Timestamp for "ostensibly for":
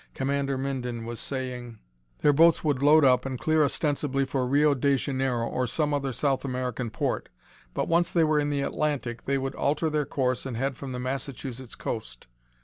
3.63-4.47